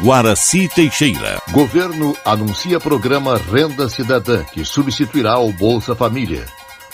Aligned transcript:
Guaraci 0.00 0.68
Teixeira. 0.68 1.42
Governo 1.50 2.16
anuncia 2.24 2.78
programa 2.78 3.36
Renda 3.36 3.88
Cidadã, 3.88 4.44
que 4.44 4.64
substituirá 4.64 5.36
o 5.40 5.52
Bolsa 5.52 5.92
Família. 5.92 6.46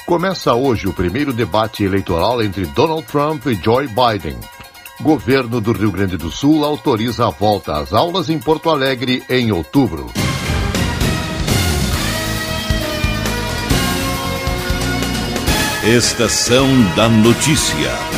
Começa 0.06 0.54
hoje 0.54 0.88
o 0.88 0.92
primeiro 0.92 1.30
debate 1.30 1.85
eleitoral 1.85 2.43
entre 2.43 2.64
Donald 2.64 3.03
Trump 3.06 3.45
e 3.46 3.54
Joe 3.62 3.87
Biden. 3.88 4.38
Governo 5.03 5.61
do 5.61 5.72
Rio 5.72 5.90
Grande 5.90 6.17
do 6.17 6.30
Sul 6.30 6.65
autoriza 6.65 7.26
a 7.26 7.30
volta 7.30 7.76
às 7.76 7.93
aulas 7.93 8.30
em 8.30 8.38
Porto 8.38 8.71
Alegre 8.71 9.22
em 9.29 9.52
outubro. 9.52 10.11
Estação 15.84 16.66
da 16.97 17.07
Notícia. 17.07 18.15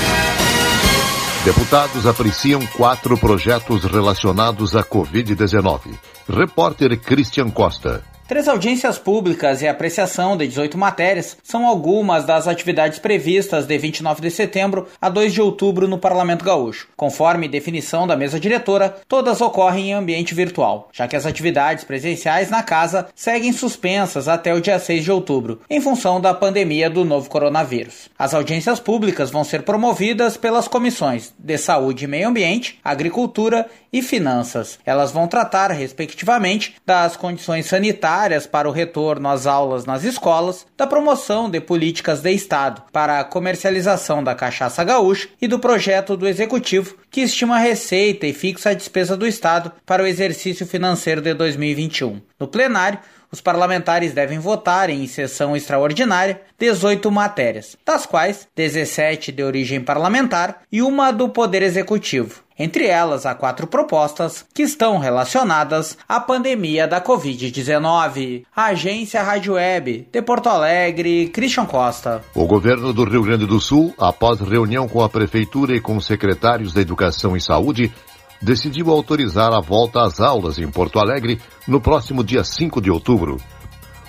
Deputados 1.47 2.09
apreciam 2.09 2.61
quatro 2.77 3.17
projetos 3.17 3.85
relacionados 3.85 4.75
à 4.75 4.83
Covid-19. 4.83 5.95
Repórter 6.29 6.99
Christian 6.99 7.51
Costa. 7.51 8.03
Três 8.29 8.49
audiências 8.49 8.99
públicas 8.99 9.63
e 9.63 9.69
apreciação 9.69 10.37
de 10.37 10.49
18 10.49 10.77
matérias 10.77 11.37
são 11.45 11.65
algumas 11.65 12.25
das 12.25 12.49
atividades 12.49 12.99
previstas 12.99 13.67
de 13.67 13.79
29 13.79 14.21
de 14.21 14.33
setembro 14.33 14.89
a 15.01 15.09
2 15.09 15.33
de 15.33 15.41
outubro 15.41 15.87
no 15.87 15.97
Parlamento 15.97 16.45
Gaúcho. 16.45 16.89
Conforme 16.97 17.47
definição 17.47 18.05
da 18.05 18.17
mesa 18.17 18.41
diretora, 18.41 18.97
todas 19.07 19.41
ocorrem 19.41 19.91
em 19.91 19.95
ambiente 19.95 20.35
virtual, 20.35 20.89
já 20.93 21.07
que 21.07 21.15
as 21.15 21.25
atividades 21.25 21.85
presenciais 21.85 22.51
na 22.51 22.65
casa 22.65 23.07
seguem 23.15 23.53
suspensas 23.53 24.27
até 24.27 24.53
o 24.53 24.61
dia 24.61 24.81
6 24.81 25.05
de 25.05 25.13
outubro, 25.13 25.61
em 25.71 25.81
função 25.81 26.21
da 26.21 26.35
pandemia 26.35 26.91
do 26.91 27.05
novo 27.05 27.31
coronavírus. 27.31 28.11
As 28.19 28.35
audiências 28.35 28.81
públicas 28.81 29.31
vão 29.31 29.45
ser 29.45 29.63
promovidas 29.63 30.37
pelas 30.37 30.67
comissões 30.67 31.33
de 31.39 31.57
Saúde 31.57 32.07
e 32.07 32.09
Meio 32.09 32.29
Ambiente, 32.29 32.81
Agricultura 32.83 33.71
e 33.93 34.03
Finanças. 34.03 34.81
Elas 34.85 35.13
vão 35.13 35.29
tratar, 35.29 35.71
respectivamente, 35.71 36.75
das 36.85 37.17
condições 37.17 37.67
sanitárias 37.67 38.16
necessárias 38.17 38.47
para 38.47 38.69
o 38.69 38.73
retorno 38.73 39.29
às 39.29 39.47
aulas 39.47 39.85
nas 39.85 40.03
escolas, 40.05 40.67
da 40.77 40.87
promoção 40.87 41.51
de 41.51 41.61
políticas 41.61 42.21
de 42.21 42.31
Estado 42.31 42.83
para 42.93 43.21
a 43.21 43.25
comercialização 43.25 44.25
da 44.25 44.35
cachaça 44.35 44.83
gaúcha 44.83 45.29
e 45.41 45.47
do 45.47 45.59
projeto 45.59 46.17
do 46.17 46.27
Executivo 46.27 46.97
que 47.11 47.21
estima 47.21 47.57
a 47.57 47.61
receita 47.61 48.27
e 48.27 48.33
fixa 48.33 48.71
a 48.71 48.75
despesa 48.75 49.17
do 49.17 49.27
Estado 49.27 49.73
para 49.85 50.03
o 50.03 50.07
exercício 50.07 50.67
financeiro 50.67 51.21
de 51.21 51.35
2021. 51.35 52.21
No 52.39 52.49
plenário, 52.49 52.99
os 53.31 53.41
parlamentares 53.41 54.13
devem 54.13 54.39
votar 54.39 54.89
em 54.89 55.07
sessão 55.07 55.57
extraordinária 55.57 56.41
18 56.59 57.11
matérias, 57.11 57.77
das 57.85 58.07
quais 58.07 58.49
17 58.55 59.33
de 59.33 59.43
origem 59.43 59.81
parlamentar 59.81 60.63
e 60.71 60.81
uma 60.81 61.11
do 61.11 61.29
Poder 61.29 61.63
Executivo. 61.63 62.46
Entre 62.59 62.87
elas, 62.87 63.27
há 63.27 63.35
quatro 63.35 63.67
propostas 63.67 64.45
que 64.55 64.63
estão 64.63 64.99
relacionadas 64.99 65.99
à 66.09 66.19
pandemia 66.19 66.89
da 66.89 67.03
Covid-19. 67.03 68.45
Agência 68.55 69.23
Rádio 69.23 69.55
Web, 69.55 70.09
de 70.11 70.23
Porto 70.23 70.49
Alegre, 70.49 71.29
Christian 71.29 71.67
Costa. 71.67 72.23
O 72.35 72.47
governo 72.47 72.95
do 72.95 73.05
Rio 73.05 73.23
Grande 73.23 73.45
do 73.45 73.61
Sul, 73.61 73.93
após 73.99 74.41
reunião 74.41 74.89
com 74.89 75.03
a 75.03 75.09
Prefeitura 75.09 75.77
e 75.77 75.81
com 75.81 76.01
secretários 76.01 76.73
da 76.73 76.81
Educação 76.81 77.37
e 77.37 77.41
Saúde, 77.43 77.93
decidiu 78.41 78.91
autorizar 78.91 79.53
a 79.53 79.61
volta 79.61 80.03
às 80.03 80.21
aulas 80.21 80.59
em 80.59 80.71
Porto 80.71 80.99
Alegre 80.99 81.39
no 81.69 81.81
próximo 81.81 82.25
dia 82.25 82.43
5 82.43 82.81
de 82.81 82.91
outubro. 82.91 83.39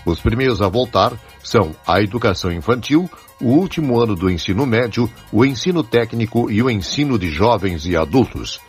Os 0.07 0.21
primeiros 0.21 0.61
a 0.61 0.69
voltar 0.69 1.11
são 1.43 1.75
a 1.85 2.01
educação 2.01 2.49
infantil, 2.49 3.11
o 3.41 3.47
último 3.47 3.99
ano 3.99 4.15
do 4.15 4.29
ensino 4.29 4.65
médio, 4.65 5.11
o 5.33 5.43
ensino 5.43 5.83
técnico 5.83 6.49
e 6.49 6.63
o 6.63 6.69
ensino 6.69 7.19
de 7.19 7.29
jovens 7.29 7.85
e 7.85 7.93
adultos. 7.97 8.61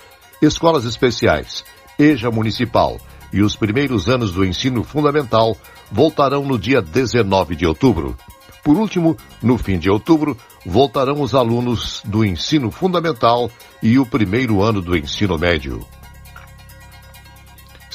Escolas 0.42 0.84
especiais, 0.84 1.64
EJA 1.96 2.32
Municipal 2.32 3.00
e 3.32 3.40
os 3.40 3.54
primeiros 3.54 4.08
anos 4.08 4.32
do 4.32 4.44
ensino 4.44 4.82
fundamental 4.82 5.56
voltarão 5.92 6.44
no 6.44 6.58
dia 6.58 6.82
19 6.82 7.54
de 7.54 7.64
outubro. 7.64 8.16
Por 8.64 8.76
último, 8.76 9.16
no 9.40 9.56
fim 9.56 9.78
de 9.78 9.88
outubro, 9.88 10.36
voltarão 10.66 11.20
os 11.20 11.36
alunos 11.36 12.02
do 12.04 12.24
ensino 12.24 12.72
fundamental 12.72 13.48
e 13.80 13.96
o 13.96 14.04
primeiro 14.04 14.60
ano 14.60 14.82
do 14.82 14.96
ensino 14.96 15.38
médio. 15.38 15.86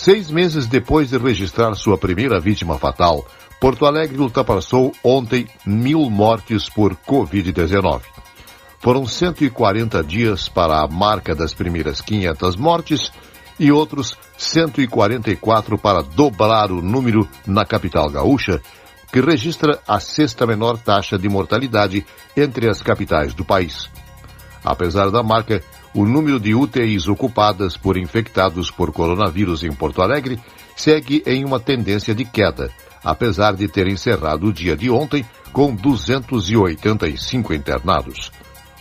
Seis 0.04 0.30
meses 0.30 0.68
depois 0.68 1.10
de 1.10 1.18
registrar 1.18 1.74
sua 1.76 1.98
primeira 1.98 2.38
vítima 2.38 2.78
fatal, 2.78 3.26
Porto 3.58 3.86
Alegre 3.86 4.20
ultrapassou 4.20 4.92
ontem 5.02 5.48
mil 5.66 6.10
mortes 6.10 6.68
por 6.68 6.94
Covid-19. 6.94 8.02
Foram 8.82 9.08
140 9.08 10.04
dias 10.04 10.50
para 10.50 10.84
a 10.84 10.88
marca 10.90 11.34
das 11.34 11.54
primeiras 11.54 12.02
500 12.02 12.58
mortes 12.58 13.14
e 13.58 13.72
outros 13.72 14.18
144 14.38 15.78
para 15.78 16.02
dobrar 16.02 16.70
o 16.70 16.82
número 16.82 17.26
na 17.48 17.64
capital 17.64 18.10
gaúcha, 18.10 18.62
que 19.10 19.22
registra 19.22 19.80
a 19.88 20.02
sexta 20.02 20.46
menor 20.46 20.78
taxa 20.80 21.18
de 21.18 21.30
mortalidade 21.30 22.06
entre 22.36 22.68
as 22.68 22.82
capitais 22.82 23.34
do 23.34 23.46
país. 23.46 23.90
Apesar 24.66 25.10
da 25.10 25.24
marca, 25.24 25.64
o 25.94 26.06
número 26.06 26.40
de 26.40 26.56
UTIs 26.56 27.08
ocupadas 27.08 27.78
por 27.78 27.98
infectados 27.98 28.72
por 28.72 28.92
coronavírus 28.92 29.64
em 29.64 29.72
Porto 29.72 30.02
Alegre 30.02 30.40
segue 30.76 31.22
em 31.26 31.46
uma 31.46 31.60
tendência 31.60 32.16
de 32.16 32.26
queda, 32.26 32.72
apesar 33.04 33.54
de 33.54 33.68
ter 33.68 33.88
encerrado 33.88 34.48
o 34.48 34.54
dia 34.54 34.76
de 34.76 34.90
ontem 34.90 35.26
com 35.52 35.74
285 35.76 37.54
internados. 37.54 38.32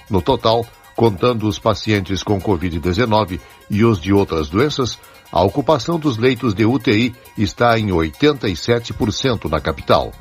No 0.09 0.23
total, 0.23 0.67
contando 0.97 1.47
os 1.47 1.59
pacientes 1.59 2.23
com 2.23 2.41
Covid-19 2.41 3.41
e 3.71 3.85
os 3.85 4.01
de 4.01 4.13
outras 4.13 4.49
doenças, 4.49 4.99
a 5.31 5.43
ocupação 5.43 5.99
dos 5.99 6.19
leitos 6.19 6.55
de 6.55 6.65
UTI 6.65 7.15
está 7.37 7.79
em 7.79 7.89
87% 7.89 9.51
na 9.51 9.61
capital. 9.61 10.13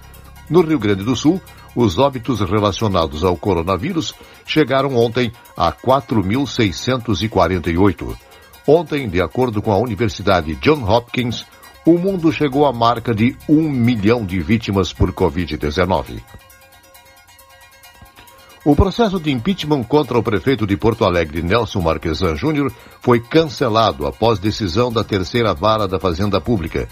No 0.50 0.62
Rio 0.62 0.80
Grande 0.80 1.03
do 1.03 1.16
Sul, 1.16 1.41
os 1.75 1.97
óbitos 1.97 2.39
relacionados 2.41 3.23
ao 3.23 3.35
coronavírus 3.37 4.13
chegaram 4.45 4.95
ontem 4.95 5.31
a 5.55 5.71
4.648. 5.71 8.15
Ontem, 8.67 9.07
de 9.09 9.21
acordo 9.21 9.61
com 9.61 9.71
a 9.71 9.77
Universidade 9.77 10.55
John 10.55 10.83
Hopkins, 10.83 11.45
o 11.85 11.97
mundo 11.97 12.29
chegou 12.31 12.65
à 12.65 12.73
marca 12.73 13.13
de 13.13 13.35
um 13.49 13.69
milhão 13.69 14.25
de 14.25 14.39
vítimas 14.39 14.93
por 14.93 15.11
Covid-19. 15.11 16.21
O 18.63 18.75
processo 18.75 19.19
de 19.19 19.31
impeachment 19.31 19.81
contra 19.83 20.19
o 20.19 20.21
prefeito 20.21 20.67
de 20.67 20.77
Porto 20.77 21.03
Alegre, 21.03 21.41
Nelson 21.41 21.81
Marquesan 21.81 22.35
Júnior, 22.35 22.71
foi 23.01 23.19
cancelado 23.19 24.05
após 24.05 24.38
decisão 24.38 24.91
da 24.91 25.03
terceira 25.03 25.51
vara 25.51 25.88
da 25.88 25.99
Fazenda 25.99 26.39
Pública. 26.39 26.88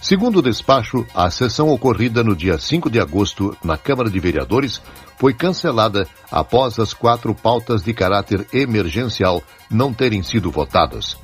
Segundo 0.00 0.40
o 0.40 0.42
despacho, 0.42 1.06
a 1.14 1.30
sessão 1.30 1.70
ocorrida 1.70 2.22
no 2.22 2.36
dia 2.36 2.58
5 2.58 2.90
de 2.90 3.00
agosto 3.00 3.56
na 3.64 3.76
Câmara 3.76 4.10
de 4.10 4.20
Vereadores 4.20 4.80
foi 5.18 5.32
cancelada 5.32 6.06
após 6.30 6.78
as 6.78 6.92
quatro 6.92 7.34
pautas 7.34 7.82
de 7.82 7.94
caráter 7.94 8.46
emergencial 8.52 9.42
não 9.70 9.94
terem 9.94 10.22
sido 10.22 10.50
votadas. 10.50 11.16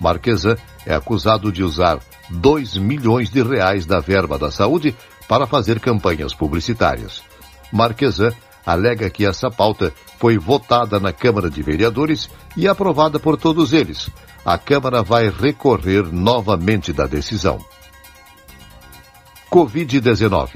Marquesan 0.00 0.56
é 0.84 0.94
acusado 0.94 1.50
de 1.50 1.62
usar 1.62 1.98
2 2.28 2.76
milhões 2.76 3.30
de 3.30 3.42
reais 3.42 3.86
da 3.86 4.00
verba 4.00 4.38
da 4.38 4.50
saúde 4.50 4.94
para 5.26 5.46
fazer 5.46 5.80
campanhas 5.80 6.34
publicitárias. 6.34 7.22
Marquesan 7.72 8.32
alega 8.64 9.08
que 9.08 9.24
essa 9.24 9.48
pauta 9.48 9.92
foi 10.18 10.36
votada 10.36 10.98
na 10.98 11.12
Câmara 11.12 11.48
de 11.48 11.62
Vereadores 11.62 12.28
e 12.56 12.66
aprovada 12.66 13.18
por 13.18 13.36
todos 13.36 13.72
eles. 13.72 14.10
A 14.44 14.58
Câmara 14.58 15.02
vai 15.02 15.30
recorrer 15.30 16.12
novamente 16.12 16.92
da 16.92 17.06
decisão. 17.06 17.64
Covid-19. 19.56 20.50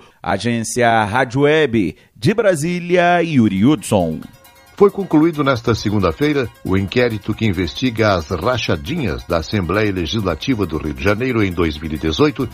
Agência 0.51 1.05
Rádio 1.05 1.41
Web 1.41 1.95
de 2.13 2.33
Brasília, 2.33 3.23
Yuri 3.23 3.65
Hudson. 3.65 4.19
Foi 4.75 4.91
concluído 4.91 5.45
nesta 5.45 5.73
segunda-feira 5.73 6.49
o 6.65 6.75
inquérito 6.75 7.33
que 7.33 7.45
investiga 7.45 8.15
as 8.15 8.27
rachadinhas 8.27 9.23
da 9.23 9.37
Assembleia 9.37 9.93
Legislativa 9.93 10.65
do 10.65 10.77
Rio 10.77 10.93
de 10.93 11.01
Janeiro 11.01 11.41
em 11.41 11.53
2018, 11.53 12.49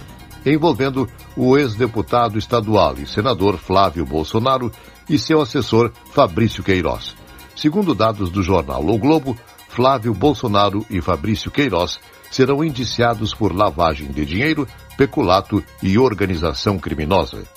envolvendo 0.46 1.10
o 1.36 1.58
ex-deputado 1.58 2.38
estadual 2.38 2.94
e 3.00 3.08
senador 3.08 3.58
Flávio 3.58 4.06
Bolsonaro 4.06 4.72
e 5.10 5.18
seu 5.18 5.42
assessor 5.42 5.92
Fabrício 6.12 6.64
Queiroz. 6.64 7.16
Segundo 7.56 7.96
dados 7.96 8.30
do 8.30 8.44
jornal 8.44 8.86
O 8.86 8.98
Globo, 9.00 9.36
Flávio 9.70 10.14
Bolsonaro 10.14 10.86
e 10.88 11.02
Fabrício 11.02 11.50
Queiroz 11.50 12.00
serão 12.30 12.64
indiciados 12.64 13.34
por 13.34 13.56
lavagem 13.56 14.12
de 14.12 14.24
dinheiro, 14.24 14.68
peculato 14.96 15.64
e 15.82 15.98
organização 15.98 16.78
criminosa. 16.78 17.57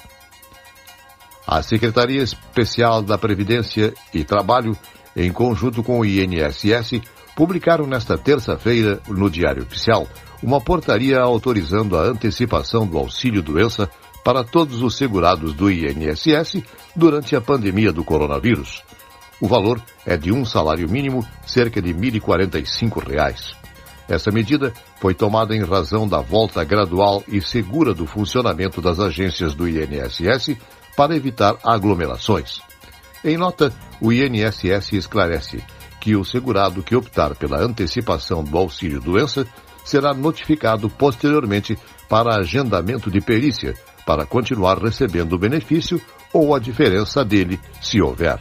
A 1.46 1.62
Secretaria 1.62 2.22
Especial 2.22 3.02
da 3.02 3.18
Previdência 3.18 3.94
e 4.12 4.24
Trabalho, 4.24 4.76
em 5.16 5.32
conjunto 5.32 5.82
com 5.82 6.00
o 6.00 6.04
INSS, 6.04 7.00
publicaram 7.34 7.86
nesta 7.86 8.18
terça-feira, 8.18 9.00
no 9.08 9.30
Diário 9.30 9.62
Oficial, 9.62 10.06
uma 10.42 10.60
portaria 10.60 11.20
autorizando 11.20 11.96
a 11.96 12.02
antecipação 12.02 12.86
do 12.86 12.98
auxílio-doença 12.98 13.88
para 14.24 14.44
todos 14.44 14.82
os 14.82 14.96
segurados 14.96 15.54
do 15.54 15.70
INSS 15.70 16.62
durante 16.94 17.34
a 17.34 17.40
pandemia 17.40 17.92
do 17.92 18.04
coronavírus. 18.04 18.82
O 19.40 19.48
valor 19.48 19.80
é 20.04 20.16
de 20.16 20.32
um 20.32 20.44
salário 20.44 20.88
mínimo, 20.88 21.26
cerca 21.46 21.80
de 21.80 21.92
R$ 21.92 21.98
1.045. 22.20 23.56
Essa 24.06 24.30
medida 24.30 24.72
foi 25.00 25.14
tomada 25.14 25.54
em 25.54 25.62
razão 25.62 26.06
da 26.06 26.20
volta 26.20 26.62
gradual 26.64 27.22
e 27.26 27.40
segura 27.40 27.94
do 27.94 28.06
funcionamento 28.06 28.82
das 28.82 28.98
agências 28.98 29.54
do 29.54 29.68
INSS 29.68 30.56
para 30.96 31.14
evitar 31.14 31.56
aglomerações. 31.64 32.60
Em 33.24 33.36
nota, 33.36 33.72
o 34.00 34.12
INSS 34.12 34.92
esclarece 34.92 35.62
que 36.00 36.16
o 36.16 36.24
segurado 36.24 36.82
que 36.82 36.96
optar 36.96 37.34
pela 37.34 37.60
antecipação 37.60 38.42
do 38.42 38.56
auxílio-doença 38.56 39.46
será 39.84 40.14
notificado 40.14 40.88
posteriormente 40.88 41.78
para 42.08 42.36
agendamento 42.36 43.10
de 43.10 43.20
perícia 43.20 43.74
para 44.06 44.24
continuar 44.26 44.78
recebendo 44.78 45.34
o 45.34 45.38
benefício 45.38 46.00
ou 46.32 46.54
a 46.54 46.58
diferença 46.58 47.24
dele, 47.24 47.60
se 47.80 48.00
houver. 48.00 48.40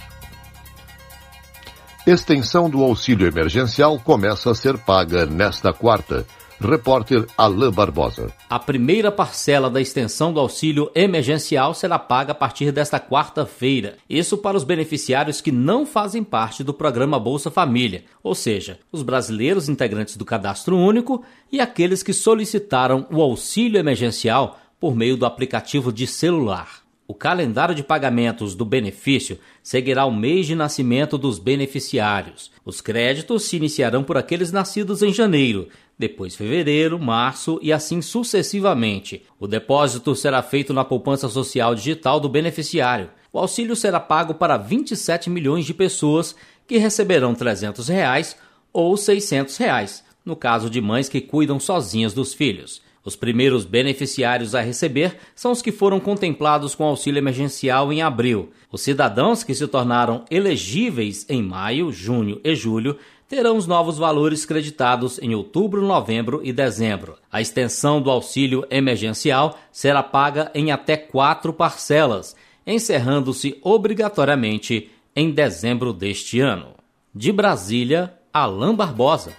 Extensão 2.08 2.70
do 2.70 2.82
auxílio 2.82 3.28
emergencial 3.28 4.00
começa 4.00 4.50
a 4.50 4.56
ser 4.56 4.78
paga 4.78 5.26
nesta 5.26 5.72
quarta. 5.74 6.26
Repórter 6.62 7.26
Alain 7.38 7.72
Barbosa. 7.72 8.34
A 8.50 8.60
primeira 8.60 9.10
parcela 9.10 9.70
da 9.70 9.80
extensão 9.80 10.34
do 10.34 10.42
auxílio 10.42 10.92
emergencial 10.94 11.74
será 11.74 11.98
paga 11.98 12.34
a 12.34 12.36
partir 12.36 12.74
desta 12.74 13.00
quarta-feira. 13.00 13.96
Isso 14.10 14.38
para 14.38 14.58
os 14.58 14.66
beneficiários 14.66 15.40
que 15.40 15.54
não 15.54 15.86
fazem 15.86 16.22
parte 16.22 16.62
do 16.62 16.74
programa 16.74 17.18
Bolsa 17.18 17.50
Família, 17.50 18.04
ou 18.22 18.36
seja, 18.36 18.78
os 18.92 19.04
brasileiros 19.04 19.70
integrantes 19.70 20.18
do 20.18 20.26
Cadastro 20.26 20.76
Único 20.76 21.24
e 21.50 21.62
aqueles 21.62 22.04
que 22.04 22.12
solicitaram 22.12 23.08
o 23.10 23.22
auxílio 23.22 23.80
emergencial 23.80 24.60
por 24.82 24.94
meio 24.94 25.16
do 25.16 25.26
aplicativo 25.26 25.94
de 25.94 26.06
celular. 26.06 26.90
O 27.08 27.14
calendário 27.16 27.74
de 27.74 27.82
pagamentos 27.82 28.54
do 28.54 28.64
benefício 28.64 29.40
seguirá 29.64 30.06
o 30.06 30.14
mês 30.14 30.46
de 30.46 30.54
nascimento 30.54 31.18
dos 31.18 31.40
beneficiários. 31.40 32.52
Os 32.64 32.82
créditos 32.82 33.46
se 33.46 33.58
iniciarão 33.58 34.04
por 34.04 34.16
aqueles 34.16 34.52
nascidos 34.52 35.02
em 35.02 35.12
janeiro, 35.12 35.70
depois 36.00 36.34
fevereiro, 36.34 36.98
março 36.98 37.60
e 37.62 37.74
assim 37.74 38.02
sucessivamente. 38.02 39.22
O 39.38 39.46
depósito 39.46 40.16
será 40.16 40.42
feito 40.42 40.74
na 40.74 40.86
poupança 40.86 41.28
social 41.28 41.76
digital 41.76 42.22
do 42.22 42.30
beneficiário. 42.30 43.10
O 43.34 43.38
auxílio 43.38 43.76
será 43.76 44.00
pago 44.00 44.34
para 44.34 44.56
27 44.56 45.30
milhões 45.30 45.66
de 45.66 45.74
pessoas 45.74 46.34
que 46.66 46.78
receberão 46.78 47.36
300 47.36 47.90
reais 47.90 48.38
ou 48.72 48.96
600 48.96 49.58
reais, 49.58 50.04
no 50.24 50.38
caso 50.38 50.70
de 50.70 50.80
mães 50.80 51.10
que 51.10 51.20
cuidam 51.20 51.60
sozinhas 51.60 52.14
dos 52.14 52.34
filhos. 52.34 52.82
Os 53.04 53.16
primeiros 53.16 53.66
beneficiários 53.66 54.54
a 54.54 54.62
receber 54.62 55.18
são 55.34 55.52
os 55.52 55.62
que 55.62 55.72
foram 55.72 56.00
contemplados 56.00 56.76
com 56.76 56.84
auxílio 56.84 57.18
emergencial 57.18 57.92
em 57.92 58.02
abril. 58.02 58.52
Os 58.72 58.82
cidadãos 58.82 59.44
que 59.44 59.56
se 59.56 59.68
tornaram 59.68 60.26
elegíveis 60.30 61.26
em 61.30 61.42
maio, 61.42 61.92
junho 61.92 62.40
e 62.44 62.56
julho 62.56 62.98
terão 63.30 63.56
os 63.56 63.68
novos 63.68 64.00
valores 64.00 64.44
creditados 64.44 65.20
em 65.20 65.36
outubro, 65.36 65.86
novembro 65.86 66.42
e 66.44 66.52
dezembro. 66.52 67.16
A 67.32 67.40
extensão 67.40 68.02
do 68.02 68.10
auxílio 68.10 68.66
emergencial 68.72 69.60
será 69.72 70.02
paga 70.02 70.52
em 70.56 70.72
até 70.72 70.98
quatro 70.98 71.54
parcelas, 71.54 72.36
encerrando-se 72.66 73.60
obrigatoriamente 73.62 74.90
em 75.16 75.30
dezembro 75.30 75.94
deste 75.94 76.40
ano. 76.40 76.74
De 77.14 77.32
Brasília, 77.32 78.14
Alain 78.34 78.74
Barbosa. 78.74 79.32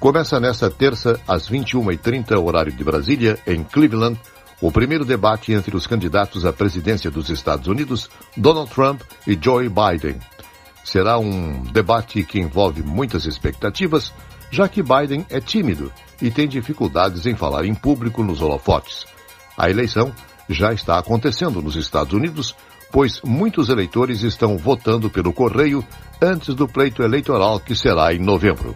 Começa 0.00 0.40
nesta 0.40 0.68
terça, 0.68 1.20
às 1.26 1.48
21h30, 1.48 2.36
horário 2.44 2.72
de 2.72 2.82
Brasília, 2.82 3.38
em 3.46 3.62
Cleveland, 3.62 4.18
o 4.60 4.72
primeiro 4.72 5.04
debate 5.04 5.52
entre 5.52 5.76
os 5.76 5.86
candidatos 5.86 6.44
à 6.44 6.52
presidência 6.52 7.10
dos 7.10 7.30
Estados 7.30 7.68
Unidos, 7.68 8.10
Donald 8.36 8.70
Trump 8.70 9.00
e 9.26 9.38
Joe 9.40 9.68
Biden. 9.68 10.16
Será 10.88 11.18
um 11.18 11.64
debate 11.64 12.24
que 12.24 12.40
envolve 12.40 12.82
muitas 12.82 13.26
expectativas, 13.26 14.10
já 14.50 14.66
que 14.66 14.82
Biden 14.82 15.26
é 15.28 15.38
tímido 15.38 15.92
e 16.18 16.30
tem 16.30 16.48
dificuldades 16.48 17.26
em 17.26 17.36
falar 17.36 17.66
em 17.66 17.74
público 17.74 18.24
nos 18.24 18.40
holofotes. 18.40 19.04
A 19.54 19.68
eleição 19.68 20.10
já 20.48 20.72
está 20.72 20.98
acontecendo 20.98 21.60
nos 21.60 21.76
Estados 21.76 22.14
Unidos, 22.14 22.56
pois 22.90 23.20
muitos 23.22 23.68
eleitores 23.68 24.22
estão 24.22 24.56
votando 24.56 25.10
pelo 25.10 25.30
correio 25.30 25.84
antes 26.22 26.54
do 26.54 26.66
pleito 26.66 27.02
eleitoral 27.02 27.60
que 27.60 27.76
será 27.76 28.14
em 28.14 28.18
novembro. 28.18 28.74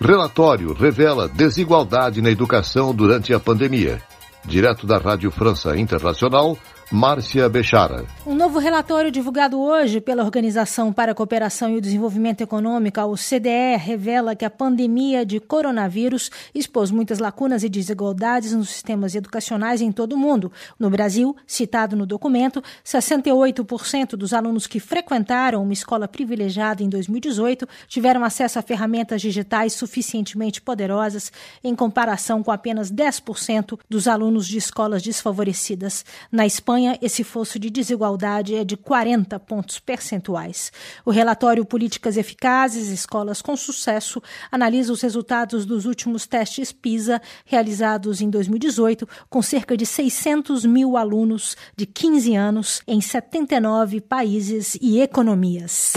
Relatório 0.00 0.72
revela 0.72 1.28
desigualdade 1.28 2.22
na 2.22 2.30
educação 2.30 2.94
durante 2.94 3.34
a 3.34 3.40
pandemia. 3.40 4.00
Direto 4.44 4.86
da 4.86 4.98
Rádio 4.98 5.32
França 5.32 5.76
Internacional, 5.76 6.56
Márcia 6.92 7.48
Bechara. 7.48 8.04
Um 8.26 8.34
novo 8.34 8.58
relatório 8.58 9.12
divulgado 9.12 9.60
hoje 9.60 10.00
pela 10.00 10.24
Organização 10.24 10.92
para 10.92 11.12
a 11.12 11.14
Cooperação 11.14 11.70
e 11.70 11.76
o 11.76 11.80
Desenvolvimento 11.80 12.40
Econômico, 12.40 12.98
a 12.98 13.06
OCDE, 13.06 13.76
revela 13.78 14.34
que 14.34 14.44
a 14.44 14.50
pandemia 14.50 15.24
de 15.24 15.38
coronavírus 15.38 16.32
expôs 16.52 16.90
muitas 16.90 17.20
lacunas 17.20 17.62
e 17.62 17.68
desigualdades 17.68 18.52
nos 18.52 18.70
sistemas 18.70 19.14
educacionais 19.14 19.80
em 19.80 19.92
todo 19.92 20.14
o 20.14 20.18
mundo. 20.18 20.50
No 20.80 20.90
Brasil, 20.90 21.36
citado 21.46 21.94
no 21.94 22.04
documento, 22.04 22.60
68% 22.84 24.16
dos 24.16 24.32
alunos 24.32 24.66
que 24.66 24.80
frequentaram 24.80 25.62
uma 25.62 25.72
escola 25.72 26.08
privilegiada 26.08 26.82
em 26.82 26.88
2018 26.88 27.68
tiveram 27.86 28.24
acesso 28.24 28.58
a 28.58 28.62
ferramentas 28.62 29.22
digitais 29.22 29.74
suficientemente 29.74 30.60
poderosas, 30.60 31.30
em 31.62 31.76
comparação 31.76 32.42
com 32.42 32.50
apenas 32.50 32.90
10% 32.90 33.78
dos 33.88 34.08
alunos 34.08 34.48
de 34.48 34.58
escolas 34.58 35.02
desfavorecidas. 35.02 36.04
Na 36.32 36.44
Espanha, 36.44 36.79
Esse 37.00 37.24
fosso 37.24 37.58
de 37.58 37.70
desigualdade 37.70 38.54
é 38.54 38.64
de 38.64 38.76
40 38.76 39.38
pontos 39.40 39.78
percentuais. 39.78 40.72
O 41.04 41.10
relatório 41.10 41.64
Políticas 41.64 42.16
Eficazes, 42.16 42.88
Escolas 42.88 43.42
com 43.42 43.56
Sucesso, 43.56 44.22
analisa 44.50 44.92
os 44.92 45.00
resultados 45.00 45.64
dos 45.64 45.86
últimos 45.86 46.26
testes 46.26 46.72
PISA 46.72 47.20
realizados 47.44 48.20
em 48.20 48.30
2018, 48.30 49.08
com 49.28 49.42
cerca 49.42 49.76
de 49.76 49.86
600 49.86 50.64
mil 50.64 50.96
alunos 50.96 51.56
de 51.76 51.86
15 51.86 52.34
anos 52.34 52.82
em 52.86 53.00
79 53.00 54.00
países 54.00 54.76
e 54.80 55.00
economias. 55.00 55.94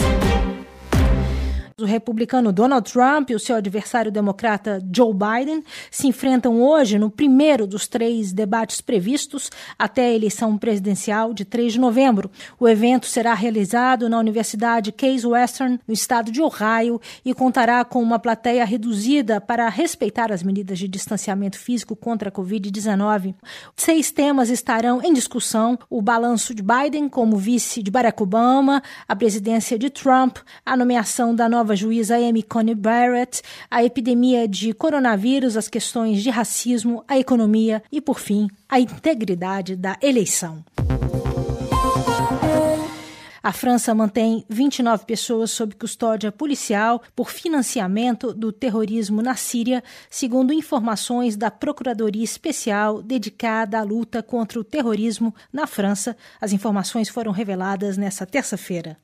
O 1.76 1.84
republicano 1.84 2.52
Donald 2.52 2.88
Trump 2.92 3.30
e 3.30 3.34
o 3.34 3.38
seu 3.38 3.56
adversário 3.56 4.12
democrata 4.12 4.80
Joe 4.94 5.12
Biden 5.12 5.64
se 5.90 6.06
enfrentam 6.06 6.62
hoje 6.62 7.00
no 7.00 7.10
primeiro 7.10 7.66
dos 7.66 7.88
três 7.88 8.32
debates 8.32 8.80
previstos 8.80 9.50
até 9.76 10.06
a 10.06 10.12
eleição 10.12 10.56
presidencial 10.56 11.34
de 11.34 11.44
3 11.44 11.72
de 11.72 11.80
novembro. 11.80 12.30
O 12.60 12.68
evento 12.68 13.06
será 13.06 13.34
realizado 13.34 14.08
na 14.08 14.20
Universidade 14.20 14.92
Case 14.92 15.26
Western, 15.26 15.80
no 15.86 15.92
estado 15.92 16.30
de 16.30 16.40
Ohio, 16.40 17.00
e 17.24 17.34
contará 17.34 17.84
com 17.84 18.00
uma 18.00 18.20
plateia 18.20 18.64
reduzida 18.64 19.40
para 19.40 19.68
respeitar 19.68 20.30
as 20.30 20.44
medidas 20.44 20.78
de 20.78 20.86
distanciamento 20.86 21.58
físico 21.58 21.96
contra 21.96 22.28
a 22.28 22.32
Covid-19. 22.32 23.34
Seis 23.76 24.12
temas 24.12 24.48
estarão 24.48 25.02
em 25.02 25.12
discussão: 25.12 25.76
o 25.90 26.00
balanço 26.00 26.54
de 26.54 26.62
Biden 26.62 27.08
como 27.08 27.36
vice 27.36 27.82
de 27.82 27.90
Barack 27.90 28.22
Obama, 28.22 28.80
a 29.08 29.16
presidência 29.16 29.76
de 29.76 29.90
Trump, 29.90 30.38
a 30.64 30.76
nomeação 30.76 31.34
da 31.34 31.48
nova 31.48 31.63
nova 31.64 31.74
juíza 31.74 32.16
Amy 32.16 32.42
Coney 32.42 32.74
Barrett, 32.74 33.40
a 33.70 33.82
epidemia 33.82 34.46
de 34.46 34.74
coronavírus, 34.74 35.56
as 35.56 35.66
questões 35.66 36.22
de 36.22 36.28
racismo, 36.28 37.02
a 37.08 37.18
economia 37.18 37.82
e, 37.90 38.02
por 38.02 38.20
fim, 38.20 38.48
a 38.68 38.78
integridade 38.78 39.74
da 39.74 39.96
eleição. 40.02 40.62
A 43.42 43.52
França 43.52 43.94
mantém 43.94 44.44
29 44.46 45.06
pessoas 45.06 45.50
sob 45.52 45.74
custódia 45.74 46.30
policial 46.30 47.02
por 47.16 47.30
financiamento 47.30 48.34
do 48.34 48.52
terrorismo 48.52 49.22
na 49.22 49.34
Síria, 49.34 49.82
segundo 50.10 50.52
informações 50.52 51.34
da 51.34 51.50
Procuradoria 51.50 52.24
Especial 52.24 53.02
dedicada 53.02 53.78
à 53.78 53.82
luta 53.82 54.22
contra 54.22 54.60
o 54.60 54.64
terrorismo 54.64 55.34
na 55.50 55.66
França. 55.66 56.14
As 56.38 56.52
informações 56.52 57.08
foram 57.08 57.32
reveladas 57.32 57.96
nesta 57.96 58.26
terça-feira. 58.26 58.98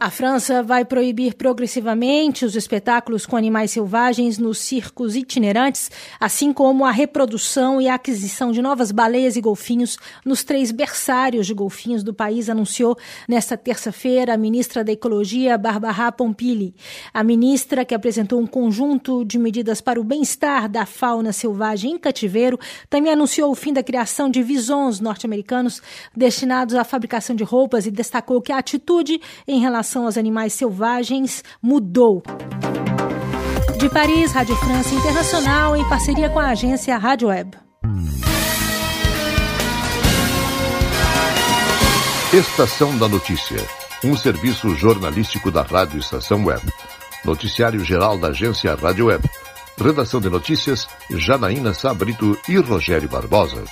A 0.00 0.10
França 0.10 0.62
vai 0.62 0.84
proibir 0.84 1.34
progressivamente 1.34 2.44
os 2.44 2.54
espetáculos 2.54 3.26
com 3.26 3.36
animais 3.36 3.72
selvagens 3.72 4.38
nos 4.38 4.58
circos 4.58 5.16
itinerantes, 5.16 5.90
assim 6.20 6.52
como 6.52 6.84
a 6.84 6.92
reprodução 6.92 7.80
e 7.80 7.88
a 7.88 7.94
aquisição 7.94 8.52
de 8.52 8.62
novas 8.62 8.92
baleias 8.92 9.34
e 9.34 9.40
golfinhos 9.40 9.98
nos 10.24 10.44
três 10.44 10.70
berçários 10.70 11.48
de 11.48 11.52
golfinhos 11.52 12.04
do 12.04 12.14
país, 12.14 12.48
anunciou 12.48 12.96
nesta 13.28 13.56
terça-feira 13.56 14.34
a 14.34 14.36
ministra 14.36 14.84
da 14.84 14.92
Ecologia, 14.92 15.58
Barbara 15.58 16.12
Pompili. 16.12 16.76
A 17.12 17.24
ministra, 17.24 17.84
que 17.84 17.92
apresentou 17.92 18.38
um 18.38 18.46
conjunto 18.46 19.24
de 19.24 19.36
medidas 19.36 19.80
para 19.80 20.00
o 20.00 20.04
bem-estar 20.04 20.68
da 20.68 20.86
fauna 20.86 21.32
selvagem 21.32 21.94
em 21.94 21.98
cativeiro, 21.98 22.56
também 22.88 23.12
anunciou 23.12 23.50
o 23.50 23.56
fim 23.56 23.72
da 23.72 23.82
criação 23.82 24.30
de 24.30 24.44
visons 24.44 25.00
norte-americanos 25.00 25.82
destinados 26.16 26.76
à 26.76 26.84
fabricação 26.84 27.34
de 27.34 27.42
roupas 27.42 27.84
e 27.84 27.90
destacou 27.90 28.40
que 28.40 28.52
a 28.52 28.58
atitude 28.58 29.20
em 29.48 29.58
relação 29.58 29.87
relação 29.88 30.04
aos 30.04 30.18
animais 30.18 30.52
selvagens 30.52 31.42
mudou. 31.62 32.22
De 33.78 33.88
Paris, 33.88 34.32
Rádio 34.32 34.54
França 34.56 34.94
Internacional, 34.94 35.76
em 35.76 35.88
parceria 35.88 36.28
com 36.28 36.38
a 36.38 36.48
agência 36.48 36.98
Rádio 36.98 37.28
Web. 37.28 37.56
Estação 42.34 42.98
da 42.98 43.08
Notícia, 43.08 43.64
um 44.04 44.14
serviço 44.14 44.74
jornalístico 44.74 45.50
da 45.50 45.62
Rádio 45.62 46.00
Estação 46.00 46.44
Web. 46.44 46.62
Noticiário 47.24 47.82
geral 47.82 48.18
da 48.18 48.28
agência 48.28 48.74
Rádio 48.74 49.06
Web. 49.06 49.26
Redação 49.78 50.20
de 50.20 50.28
notícias, 50.28 50.86
Janaína 51.08 51.72
Sabrito 51.72 52.38
e 52.46 52.58
Rogério 52.58 53.08
Barbosa. 53.08 53.64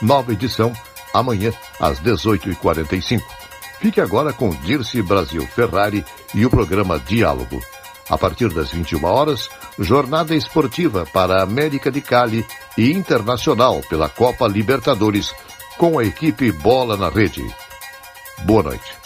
Nova 0.00 0.32
edição, 0.32 0.72
amanhã, 1.12 1.52
às 1.80 1.98
18h45. 2.00 3.43
Fique 3.84 4.00
agora 4.00 4.32
com 4.32 4.48
Dirce 4.48 5.02
Brasil 5.02 5.46
Ferrari 5.46 6.02
e 6.34 6.46
o 6.46 6.48
programa 6.48 6.98
Diálogo. 6.98 7.60
A 8.08 8.16
partir 8.16 8.48
das 8.48 8.70
21 8.70 9.04
horas, 9.04 9.50
jornada 9.78 10.34
esportiva 10.34 11.04
para 11.12 11.34
a 11.36 11.42
América 11.42 11.92
de 11.92 12.00
Cali 12.00 12.46
e 12.78 12.90
internacional 12.90 13.82
pela 13.86 14.08
Copa 14.08 14.48
Libertadores 14.48 15.34
com 15.76 15.98
a 15.98 16.04
equipe 16.04 16.50
Bola 16.50 16.96
na 16.96 17.10
Rede. 17.10 17.44
Boa 18.46 18.62
noite. 18.62 19.03